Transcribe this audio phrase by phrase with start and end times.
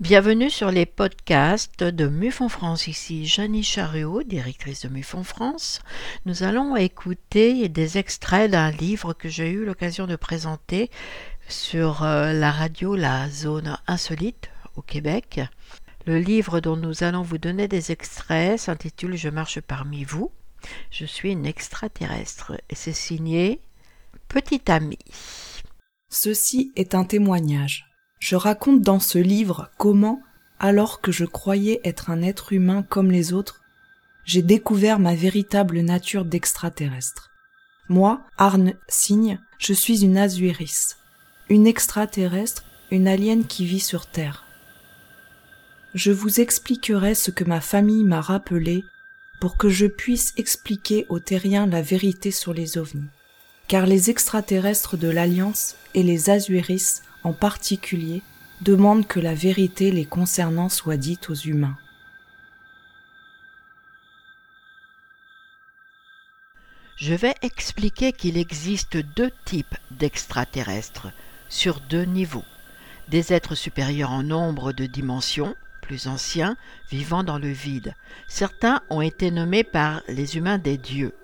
[0.00, 2.86] Bienvenue sur les podcasts de MUFON France.
[2.86, 5.80] Ici Janie Chariot, directrice de MUFON France.
[6.24, 10.88] Nous allons écouter des extraits d'un livre que j'ai eu l'occasion de présenter
[11.48, 15.40] sur euh, la radio La Zone Insolite au Québec.
[16.06, 20.30] Le livre dont nous allons vous donner des extraits s'intitule Je marche parmi vous.
[20.92, 23.60] Je suis une extraterrestre et c'est signé
[24.28, 24.98] Petit ami.
[26.08, 27.87] Ceci est un témoignage.
[28.18, 30.22] Je raconte dans ce livre comment,
[30.58, 33.62] alors que je croyais être un être humain comme les autres,
[34.24, 37.30] j'ai découvert ma véritable nature d'extraterrestre.
[37.88, 40.96] Moi, Arne Signe, je suis une Azuiris,
[41.48, 44.44] une extraterrestre, une alien qui vit sur Terre.
[45.94, 48.84] Je vous expliquerai ce que ma famille m'a rappelé
[49.40, 53.08] pour que je puisse expliquer aux terriens la vérité sur les ovnis.
[53.68, 58.22] Car les extraterrestres de l'Alliance et les Azuiris en particulier,
[58.60, 61.76] demandent que la vérité les concernant soit dite aux humains.
[66.96, 71.08] Je vais expliquer qu'il existe deux types d'extraterrestres
[71.48, 72.44] sur deux niveaux.
[73.08, 76.56] Des êtres supérieurs en nombre de dimensions, plus anciens,
[76.90, 77.94] vivant dans le vide.
[78.26, 81.14] Certains ont été nommés par les humains des dieux.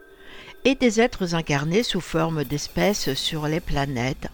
[0.64, 4.28] Et des êtres incarnés sous forme d'espèces sur les planètes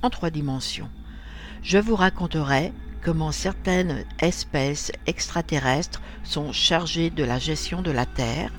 [0.00, 0.88] en trois dimensions
[1.64, 8.52] je vous raconterai comment certaines espèces extraterrestres sont chargées de la gestion de la terre,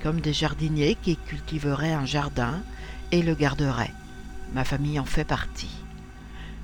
[0.00, 2.62] comme des jardiniers qui cultiveraient un jardin
[3.10, 3.92] et le garderaient.
[4.54, 5.74] Ma famille en fait partie.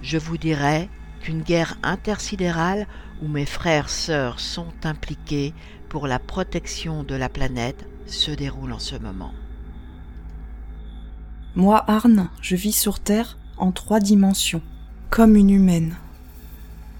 [0.00, 0.88] Je vous dirai
[1.20, 2.86] qu'une guerre intersidérale
[3.20, 5.52] où mes frères sœurs sont impliqués
[5.88, 9.32] pour la protection de la planète se déroule en ce moment.
[11.56, 14.62] Moi, Arne, je vis sur Terre en trois dimensions
[15.10, 15.96] comme une humaine.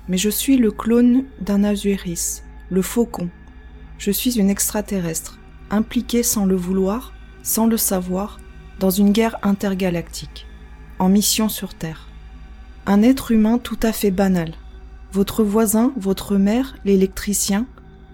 [0.08, 3.28] Mais je suis le clone d'un Azuéris, le faucon.
[3.98, 5.38] Je suis une extraterrestre,
[5.70, 8.38] impliquée sans le vouloir, sans le savoir,
[8.80, 10.46] dans une guerre intergalactique,
[10.98, 12.08] en mission sur Terre.
[12.86, 14.54] Un être humain tout à fait banal.
[15.12, 17.66] Votre voisin, votre mère, l'électricien,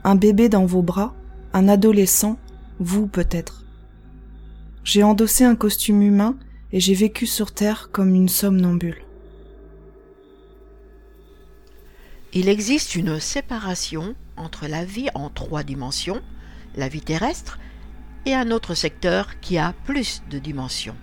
[0.03, 1.15] un bébé dans vos bras,
[1.53, 2.39] un adolescent,
[2.81, 3.65] vous peut-être.
[4.83, 6.37] J'ai endossé un costume humain
[6.73, 9.04] et j'ai vécu sur Terre comme une somnambule.
[12.37, 16.21] Il existe une séparation entre la vie en trois dimensions,
[16.75, 17.61] la vie terrestre,
[18.27, 20.97] et un autre secteur qui a plus de dimensions.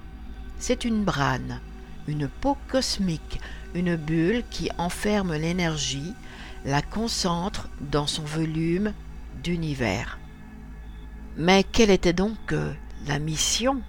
[0.60, 1.62] C'est une brane,
[2.10, 3.40] une peau cosmique,
[3.74, 6.14] une bulle qui enferme l'énergie,
[6.66, 8.94] la concentre dans son volume
[9.42, 10.20] d'univers.
[11.38, 12.74] Mais quelle était donc euh,
[13.08, 13.82] la mission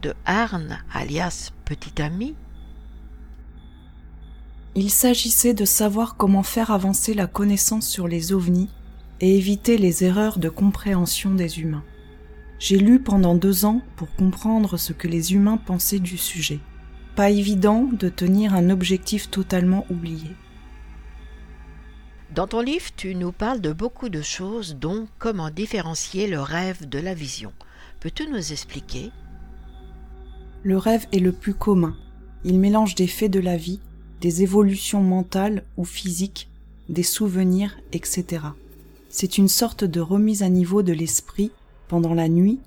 [0.00, 2.34] de Arne, alias Petit Ami
[4.76, 8.68] il s'agissait de savoir comment faire avancer la connaissance sur les ovnis
[9.20, 11.84] et éviter les erreurs de compréhension des humains.
[12.58, 16.60] J'ai lu pendant deux ans pour comprendre ce que les humains pensaient du sujet.
[17.16, 20.30] Pas évident de tenir un objectif totalement oublié.
[22.34, 26.88] Dans ton livre, tu nous parles de beaucoup de choses, dont comment différencier le rêve
[26.88, 27.52] de la vision.
[27.98, 29.10] Peux-tu nous expliquer?
[30.62, 31.96] Le rêve est le plus commun.
[32.44, 33.80] Il mélange des faits de la vie
[34.20, 36.48] des évolutions mentales ou physiques,
[36.88, 38.44] des souvenirs, etc.
[39.08, 41.50] C'est une sorte de remise à niveau de l'esprit
[41.88, 42.60] pendant la nuit,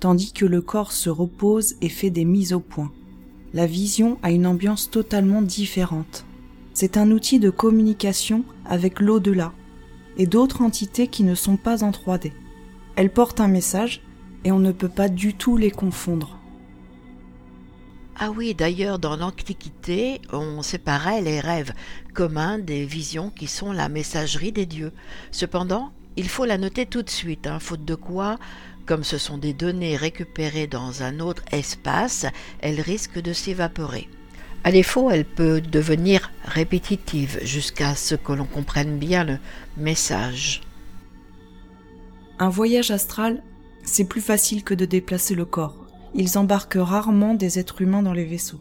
[0.00, 2.92] tandis que le corps se repose et fait des mises au point.
[3.54, 6.24] La vision a une ambiance totalement différente.
[6.74, 9.52] C'est un outil de communication avec l'au-delà
[10.18, 12.32] et d'autres entités qui ne sont pas en 3D.
[12.96, 14.02] Elle porte un message
[14.44, 16.35] et on ne peut pas du tout les confondre.
[18.18, 21.74] Ah oui, d'ailleurs, dans l'Antiquité, on séparait les rêves
[22.14, 24.92] communs des visions qui sont la messagerie des dieux.
[25.32, 28.38] Cependant, il faut la noter tout de suite, hein, faute de quoi,
[28.86, 32.24] comme ce sont des données récupérées dans un autre espace,
[32.60, 34.08] elles risquent de s'évaporer.
[34.64, 39.38] À défaut, elle peut devenir répétitive jusqu'à ce que l'on comprenne bien le
[39.76, 40.62] message.
[42.38, 43.42] Un voyage astral,
[43.84, 45.85] c'est plus facile que de déplacer le corps
[46.16, 48.60] ils embarquent rarement des êtres humains dans les vaisseaux.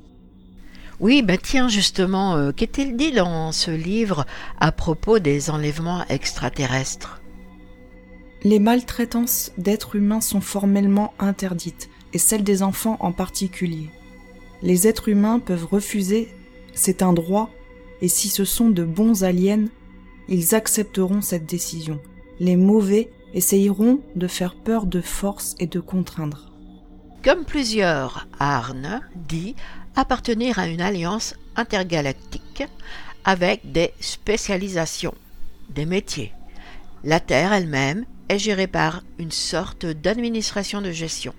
[1.00, 4.26] Oui, ben tiens, justement, euh, qu'est-il dit dans ce livre
[4.60, 7.22] à propos des enlèvements extraterrestres?
[8.44, 13.90] Les maltraitances d'êtres humains sont formellement interdites, et celles des enfants en particulier.
[14.62, 16.30] Les êtres humains peuvent refuser,
[16.74, 17.50] c'est un droit,
[18.02, 19.66] et si ce sont de bons aliens,
[20.28, 22.00] ils accepteront cette décision.
[22.40, 26.55] Les mauvais essayeront de faire peur de force et de contraindre
[27.26, 29.56] comme plusieurs Arne dit
[29.96, 32.64] appartenir à une alliance intergalactique
[33.24, 35.16] avec des spécialisations
[35.70, 36.34] des métiers.
[37.04, 41.34] La Terre elle-même est gérée par une sorte d'administration de gestion.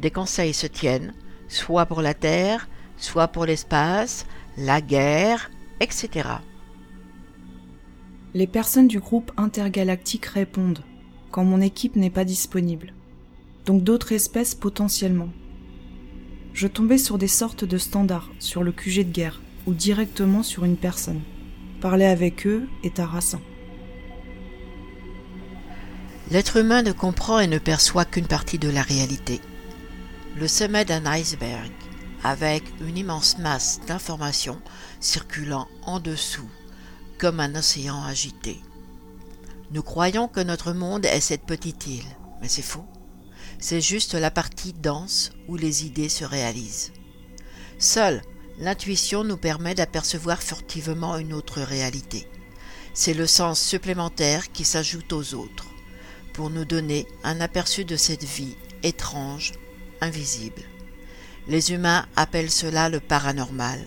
[0.00, 1.14] Des conseils se tiennent,
[1.46, 4.26] soit pour la Terre, soit pour l'espace,
[4.56, 6.30] la guerre, etc.
[8.34, 10.82] Les personnes du groupe intergalactique répondent
[11.30, 12.92] quand mon équipe n'est pas disponible.
[13.66, 15.28] Donc d'autres espèces potentiellement.
[16.52, 20.64] Je tombais sur des sortes de standards sur le QG de guerre ou directement sur
[20.64, 21.20] une personne.
[21.80, 23.40] Parler avec eux est harassant.
[26.30, 29.40] L'être humain ne comprend et ne perçoit qu'une partie de la réalité.
[30.38, 31.70] Le sommet d'un iceberg,
[32.24, 34.60] avec une immense masse d'informations
[35.00, 36.48] circulant en dessous,
[37.18, 38.60] comme un océan agité.
[39.72, 42.86] Nous croyons que notre monde est cette petite île, mais c'est faux.
[43.58, 46.92] C'est juste la partie dense où les idées se réalisent.
[47.78, 48.22] Seule
[48.58, 52.28] l'intuition nous permet d'apercevoir furtivement une autre réalité.
[52.94, 55.66] C'est le sens supplémentaire qui s'ajoute aux autres
[56.32, 59.52] pour nous donner un aperçu de cette vie étrange,
[60.00, 60.62] invisible.
[61.48, 63.80] Les humains appellent cela le paranormal.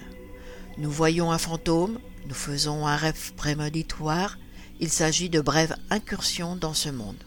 [0.77, 4.37] Nous voyons un fantôme, nous faisons un rêve prémonitoire,
[4.79, 7.23] il s'agit de brèves incursions dans ce monde.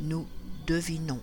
[0.00, 0.26] Nous
[0.66, 1.20] devinons.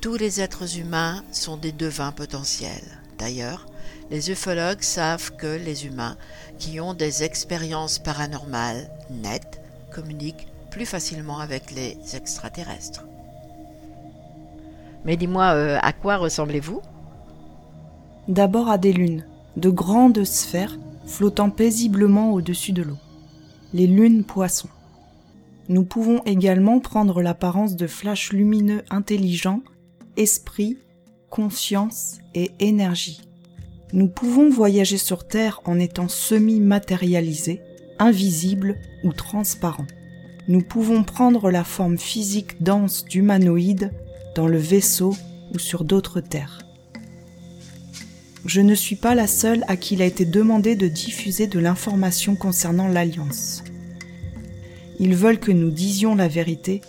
[0.00, 2.98] Tous les êtres humains sont des devins potentiels.
[3.18, 3.66] D'ailleurs,
[4.10, 6.16] les ufologues savent que les humains
[6.58, 9.60] qui ont des expériences paranormales nettes
[9.92, 13.04] communiquent plus facilement avec les extraterrestres.
[15.04, 16.80] Mais dis-moi, euh, à quoi ressemblez-vous?
[18.26, 19.26] D'abord à des lunes,
[19.58, 22.98] de grandes sphères flottant paisiblement au-dessus de l'eau.
[23.74, 24.70] Les lunes poissons.
[25.68, 29.60] Nous pouvons également prendre l'apparence de flashs lumineux intelligents,
[30.20, 30.78] esprit,
[31.28, 33.22] conscience et énergie.
[33.92, 37.60] Nous pouvons voyager sur Terre en étant semi-matérialisés,
[37.98, 39.86] invisibles ou transparents
[40.50, 43.92] nous pouvons prendre la forme physique dense d'humanoïdes
[44.34, 45.14] dans le vaisseau
[45.54, 46.66] ou sur d'autres terres.
[48.44, 51.60] Je ne suis pas la seule à qui il a été demandé de diffuser de
[51.60, 53.62] l'information concernant l'Alliance.
[54.98, 56.80] Ils veulent que nous disions la vérité,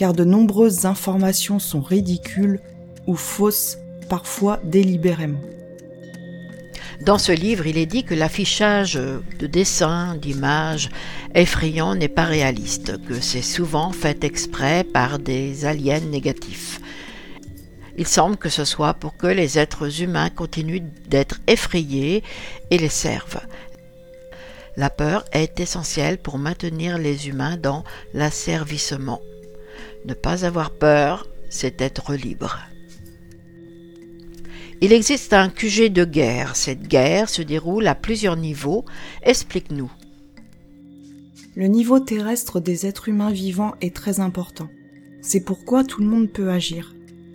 [0.00, 2.58] car de nombreuses informations sont ridicules
[3.06, 3.76] ou fausses,
[4.08, 5.42] parfois délibérément.
[7.02, 10.88] Dans ce livre, il est dit que l'affichage de dessins, d'images
[11.34, 16.80] effrayants n'est pas réaliste, que c'est souvent fait exprès par des aliens négatifs.
[17.98, 22.24] Il semble que ce soit pour que les êtres humains continuent d'être effrayés
[22.70, 23.42] et les servent.
[24.78, 29.20] La peur est essentielle pour maintenir les humains dans l'asservissement.
[30.04, 32.58] Ne pas avoir peur, c'est être libre.
[34.80, 36.56] Il existe un QG de guerre.
[36.56, 38.86] Cette guerre se déroule à plusieurs niveaux.
[39.22, 39.92] Explique-nous.
[41.54, 44.68] Le niveau terrestre des êtres humains vivants est très important.
[45.20, 46.94] C'est pourquoi tout le monde peut agir.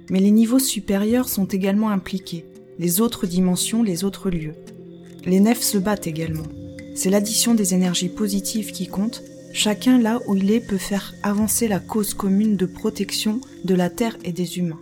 [0.10, 2.46] Mais les niveaux supérieurs sont également impliqués,
[2.80, 4.56] les autres dimensions, les autres lieux.
[5.26, 6.46] Les nefs se battent également.
[6.96, 9.22] C'est l'addition des énergies positives qui compte.
[9.56, 13.90] Chacun là où il est peut faire avancer la cause commune de protection de la
[13.90, 14.82] Terre et des humains.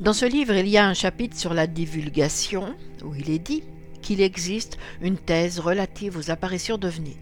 [0.00, 2.74] Dans ce livre, il y a un chapitre sur la divulgation
[3.04, 3.62] où il est dit
[4.00, 7.18] qu'il existe une thèse relative aux apparitions d'ovnis.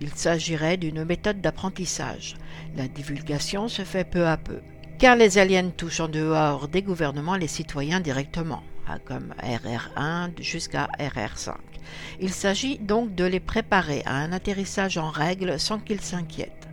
[0.00, 2.36] Il s'agirait d'une méthode d'apprentissage.
[2.74, 4.60] La divulgation se fait peu à peu,
[4.98, 8.62] car les aliens touchent en dehors des gouvernements les citoyens directement,
[9.04, 11.54] comme RR1 jusqu'à RR5.
[12.20, 16.68] Il s'agit donc de les préparer à un atterrissage en règle sans qu'ils s'inquiètent.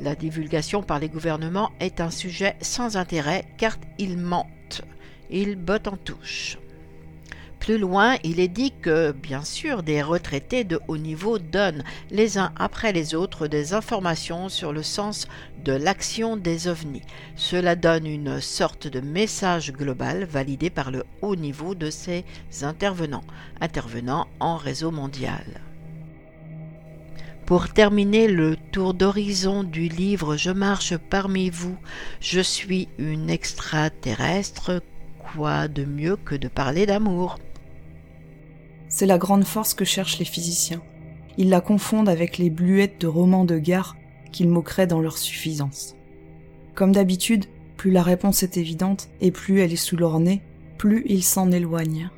[0.00, 4.82] La divulgation par les gouvernements est un sujet sans intérêt car ils mentent
[5.30, 6.58] il botte en touche.
[7.66, 11.82] Plus loin, il est dit que, bien sûr, des retraités de haut niveau donnent
[12.12, 15.26] les uns après les autres des informations sur le sens
[15.64, 17.02] de l'action des ovnis.
[17.34, 22.24] Cela donne une sorte de message global validé par le haut niveau de ces
[22.62, 23.24] intervenants,
[23.60, 25.60] intervenants en réseau mondial.
[27.46, 31.76] Pour terminer le tour d'horizon du livre Je marche parmi vous,
[32.20, 34.80] je suis une extraterrestre
[35.18, 37.40] quoi de mieux que de parler d'amour?
[38.98, 40.80] C'est la grande force que cherchent les physiciens.
[41.36, 43.94] Ils la confondent avec les bluettes de romans de gare
[44.32, 45.96] qu'ils moqueraient dans leur suffisance.
[46.74, 47.44] Comme d'habitude,
[47.76, 50.40] plus la réponse est évidente et plus elle est sous leur nez,
[50.78, 52.08] plus ils s'en éloignent.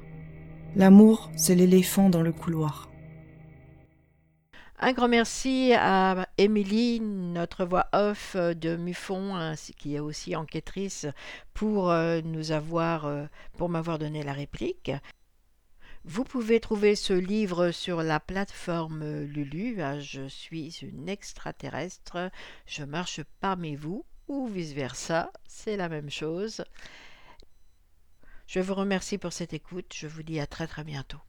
[0.76, 2.88] L'amour, c'est l'éléphant dans le couloir.
[4.78, 11.06] Un grand merci à Émilie, notre voix off de Muffon, qui est aussi enquêtrice,
[11.54, 13.24] pour euh, nous avoir, euh,
[13.56, 14.92] pour m'avoir donné la réplique.
[16.10, 19.82] Vous pouvez trouver ce livre sur la plateforme Lulu.
[19.82, 22.30] Ah, je suis une extraterrestre,
[22.64, 26.64] je marche parmi vous, ou vice-versa, c'est la même chose.
[28.46, 31.20] Je vous remercie pour cette écoute, je vous dis à très très bientôt.